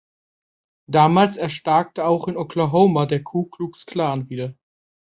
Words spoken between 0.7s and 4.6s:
Damals erstarkte auch in Oklahoma der Ku-Klux-Klan wieder.